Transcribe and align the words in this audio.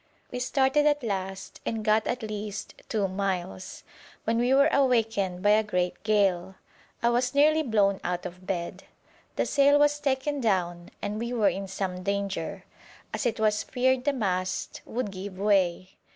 We 0.31 0.39
started 0.39 0.87
at 0.87 1.03
last, 1.03 1.61
and 1.63 1.85
got 1.85 2.07
at 2.07 2.23
least 2.23 2.73
two 2.89 3.07
miles, 3.07 3.83
when 4.23 4.39
we 4.39 4.51
were 4.51 4.67
awakened 4.71 5.43
by 5.43 5.51
a 5.51 5.61
great 5.63 6.01
gale. 6.01 6.55
I 7.03 7.11
was 7.11 7.35
nearly 7.35 7.61
blown 7.61 7.99
out 8.03 8.25
of 8.25 8.47
bed. 8.47 8.85
The 9.35 9.45
sail 9.45 9.77
was 9.77 9.99
taken 9.99 10.41
down, 10.41 10.89
and 11.03 11.19
we 11.19 11.33
were 11.33 11.49
in 11.49 11.67
some 11.67 12.01
danger, 12.01 12.63
as 13.13 13.27
it 13.27 13.39
was 13.39 13.61
feared 13.61 14.05
the 14.05 14.11
mast 14.13 14.81
would 14.85 15.11
give 15.11 15.37
way. 15.37 15.91